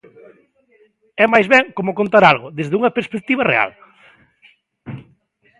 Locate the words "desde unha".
2.57-2.95